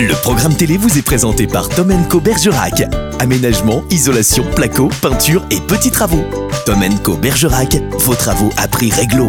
Le 0.00 0.14
programme 0.22 0.54
télé 0.54 0.76
vous 0.76 0.96
est 0.96 1.02
présenté 1.02 1.48
par 1.48 1.68
Tom 1.68 1.92
Co 2.08 2.20
Bergerac. 2.20 2.84
Aménagement, 3.18 3.82
isolation, 3.90 4.44
placo, 4.54 4.90
peinture 5.02 5.44
et 5.50 5.60
petits 5.60 5.90
travaux. 5.90 6.24
Tom 6.64 6.84
Co 7.02 7.16
Bergerac, 7.16 7.76
vos 7.98 8.14
travaux 8.14 8.50
à 8.56 8.68
prix 8.68 8.92
réglo. 8.92 9.28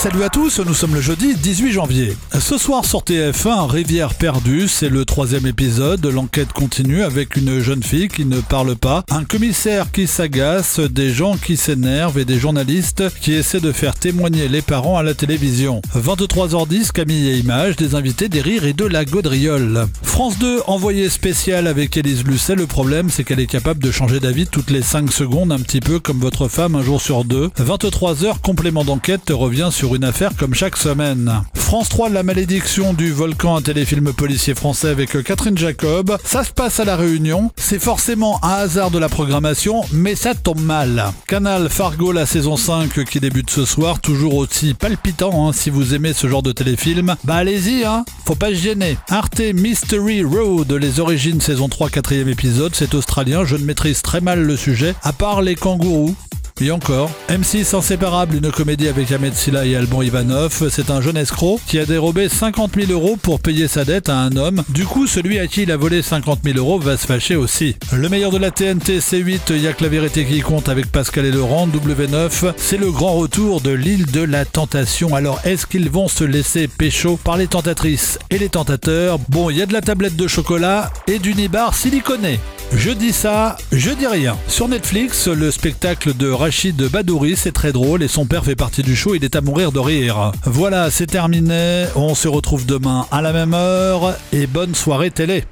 Salut 0.00 0.22
à 0.22 0.30
tous, 0.30 0.60
nous 0.60 0.72
sommes 0.72 0.94
le 0.94 1.02
jeudi 1.02 1.34
18 1.34 1.72
janvier. 1.72 2.16
Ce 2.32 2.56
soir 2.56 2.86
sur 2.86 3.00
TF1, 3.00 3.68
Rivière 3.68 4.14
perdue, 4.14 4.66
c'est 4.66 4.88
le 4.88 5.04
troisième 5.04 5.46
épisode. 5.46 6.06
L'enquête 6.06 6.54
continue 6.54 7.02
avec 7.02 7.36
une 7.36 7.60
jeune 7.60 7.82
fille 7.82 8.08
qui 8.08 8.24
ne 8.24 8.40
parle 8.40 8.76
pas, 8.76 9.04
un 9.10 9.24
commissaire 9.24 9.92
qui 9.92 10.06
s'agace, 10.06 10.80
des 10.80 11.12
gens 11.12 11.36
qui 11.36 11.58
s'énervent 11.58 12.18
et 12.18 12.24
des 12.24 12.38
journalistes 12.38 13.04
qui 13.20 13.34
essaient 13.34 13.60
de 13.60 13.72
faire 13.72 13.94
témoigner 13.94 14.48
les 14.48 14.62
parents 14.62 14.96
à 14.96 15.02
la 15.02 15.12
télévision. 15.12 15.82
23h10, 15.94 16.92
Camille 16.92 17.28
et 17.28 17.36
Images, 17.36 17.76
des 17.76 17.94
invités, 17.94 18.30
des 18.30 18.40
rires 18.40 18.64
et 18.64 18.72
de 18.72 18.86
la 18.86 19.04
gaudriole. 19.04 19.86
France 20.02 20.38
2, 20.38 20.62
envoyé 20.66 21.10
spécial 21.10 21.66
avec 21.66 21.98
Élise 21.98 22.24
Lucet. 22.24 22.54
Le 22.54 22.66
problème, 22.66 23.10
c'est 23.10 23.22
qu'elle 23.22 23.40
est 23.40 23.46
capable 23.46 23.82
de 23.82 23.90
changer 23.90 24.18
d'avis 24.18 24.46
toutes 24.46 24.70
les 24.70 24.80
5 24.80 25.12
secondes, 25.12 25.52
un 25.52 25.60
petit 25.60 25.80
peu 25.80 26.00
comme 26.00 26.20
votre 26.20 26.48
femme 26.48 26.74
un 26.74 26.82
jour 26.82 27.02
sur 27.02 27.26
deux. 27.26 27.50
23h, 27.58 28.40
complément 28.40 28.84
d'enquête 28.84 29.28
revient 29.28 29.68
sur 29.70 29.89
une 29.94 30.04
affaire 30.04 30.36
comme 30.36 30.54
chaque 30.54 30.76
semaine. 30.76 31.42
France 31.54 31.88
3, 31.88 32.08
La 32.08 32.22
malédiction 32.22 32.92
du 32.92 33.12
volcan, 33.12 33.56
un 33.56 33.62
téléfilm 33.62 34.12
policier 34.12 34.54
français 34.54 34.88
avec 34.88 35.22
Catherine 35.22 35.56
Jacob. 35.56 36.16
Ça 36.24 36.44
se 36.44 36.52
passe 36.52 36.80
à 36.80 36.84
La 36.84 36.96
Réunion. 36.96 37.50
C'est 37.56 37.78
forcément 37.78 38.42
un 38.44 38.54
hasard 38.54 38.90
de 38.90 38.98
la 38.98 39.08
programmation, 39.08 39.82
mais 39.92 40.14
ça 40.14 40.34
tombe 40.34 40.60
mal. 40.60 41.12
Canal 41.26 41.68
Fargo, 41.68 42.12
la 42.12 42.26
saison 42.26 42.56
5 42.56 43.04
qui 43.04 43.20
débute 43.20 43.50
ce 43.50 43.64
soir, 43.64 44.00
toujours 44.00 44.34
aussi 44.34 44.74
palpitant 44.74 45.48
hein, 45.48 45.52
si 45.52 45.70
vous 45.70 45.94
aimez 45.94 46.12
ce 46.12 46.26
genre 46.28 46.42
de 46.42 46.52
téléfilm. 46.52 47.14
Bah 47.24 47.36
allez-y, 47.36 47.84
hein, 47.84 48.04
faut 48.26 48.34
pas 48.34 48.48
se 48.48 48.54
gêner. 48.54 48.96
Arte 49.08 49.40
Mystery 49.54 50.24
Road, 50.24 50.72
les 50.72 51.00
origines 51.00 51.40
saison 51.40 51.68
3, 51.68 51.90
quatrième 51.90 52.28
épisode, 52.28 52.74
c'est 52.74 52.94
australien, 52.94 53.44
je 53.44 53.56
ne 53.56 53.64
maîtrise 53.64 54.02
très 54.02 54.20
mal 54.20 54.42
le 54.42 54.56
sujet, 54.56 54.94
à 55.02 55.12
part 55.12 55.42
les 55.42 55.54
kangourous. 55.54 56.16
Et 56.62 56.70
encore, 56.70 57.10
M6 57.30 57.74
Inséparable, 57.74 58.36
une 58.36 58.50
comédie 58.50 58.88
avec 58.88 59.10
Ahmed 59.12 59.34
Silla 59.34 59.64
et 59.64 59.76
Alban 59.76 60.02
Ivanov. 60.02 60.68
C'est 60.70 60.90
un 60.90 61.00
jeune 61.00 61.16
escroc 61.16 61.58
qui 61.66 61.78
a 61.78 61.86
dérobé 61.86 62.28
50 62.28 62.72
000 62.74 62.92
euros 62.92 63.16
pour 63.16 63.40
payer 63.40 63.66
sa 63.66 63.86
dette 63.86 64.10
à 64.10 64.18
un 64.18 64.36
homme. 64.36 64.62
Du 64.68 64.84
coup, 64.84 65.06
celui 65.06 65.38
à 65.38 65.46
qui 65.46 65.62
il 65.62 65.72
a 65.72 65.78
volé 65.78 66.02
50 66.02 66.40
000 66.44 66.58
euros 66.58 66.78
va 66.78 66.98
se 66.98 67.06
fâcher 67.06 67.34
aussi. 67.34 67.76
Le 67.94 68.10
meilleur 68.10 68.30
de 68.30 68.36
la 68.36 68.50
TNT 68.50 68.98
C8, 68.98 69.58
y 69.58 69.68
a 69.68 69.72
que 69.72 69.82
la 69.82 69.88
vérité 69.88 70.26
qui 70.26 70.40
compte 70.40 70.68
avec 70.68 70.92
Pascal 70.92 71.24
et 71.24 71.32
Laurent, 71.32 71.66
W9. 71.66 72.52
C'est 72.58 72.76
le 72.76 72.90
grand 72.90 73.14
retour 73.14 73.62
de 73.62 73.70
l'île 73.70 74.04
de 74.10 74.22
la 74.22 74.44
tentation. 74.44 75.14
Alors, 75.14 75.40
est-ce 75.44 75.66
qu'ils 75.66 75.88
vont 75.88 76.08
se 76.08 76.24
laisser 76.24 76.68
pécho 76.68 77.18
par 77.24 77.38
les 77.38 77.46
tentatrices 77.46 78.18
et 78.28 78.36
les 78.36 78.50
tentateurs? 78.50 79.18
Bon, 79.30 79.48
il 79.48 79.56
y 79.56 79.62
a 79.62 79.66
de 79.66 79.72
la 79.72 79.80
tablette 79.80 80.16
de 80.16 80.28
chocolat 80.28 80.92
et 81.06 81.18
du 81.18 81.34
nibar 81.34 81.74
siliconé. 81.74 82.38
Je 82.72 82.90
dis 82.90 83.12
ça, 83.12 83.56
je 83.72 83.90
dis 83.90 84.06
rien. 84.06 84.36
Sur 84.46 84.68
Netflix, 84.68 85.26
le 85.26 85.50
spectacle 85.50 86.16
de 86.16 86.30
Rachid 86.30 86.80
Badouri, 86.88 87.34
c'est 87.36 87.50
très 87.52 87.72
drôle 87.72 88.02
et 88.02 88.08
son 88.08 88.26
père 88.26 88.44
fait 88.44 88.54
partie 88.54 88.82
du 88.82 88.94
show, 88.94 89.14
il 89.16 89.24
est 89.24 89.34
à 89.34 89.40
mourir 89.40 89.72
de 89.72 89.80
rire. 89.80 90.30
Voilà, 90.44 90.88
c'est 90.90 91.06
terminé, 91.06 91.86
on 91.96 92.14
se 92.14 92.28
retrouve 92.28 92.66
demain 92.66 93.06
à 93.10 93.22
la 93.22 93.32
même 93.32 93.54
heure 93.54 94.14
et 94.32 94.46
bonne 94.46 94.76
soirée 94.76 95.10
télé. 95.10 95.44